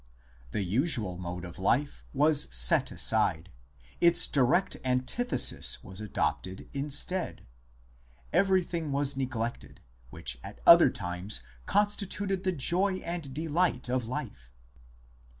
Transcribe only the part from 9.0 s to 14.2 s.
neglected which at other times constituted the joy and delight of